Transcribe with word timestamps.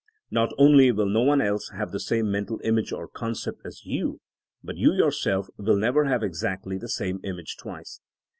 Not 0.31 0.49
only 0.57 0.91
wUl 0.91 1.05
no 1.05 1.21
one 1.21 1.41
else 1.41 1.69
have 1.77 1.91
the 1.91 1.99
same 1.99 2.31
mental 2.31 2.59
image 2.63 2.91
or 2.91 3.07
concept 3.07 3.61
as 3.63 3.85
you 3.85 4.19
hut 4.65 4.75
you 4.75 4.93
yourself 4.95 5.45
will 5.57 5.77
never 5.77 6.05
have 6.05 6.23
exactly 6.23 6.79
the 6.79 6.89
same 6.89 7.19
image 7.23 7.55
twice. 7.55 8.01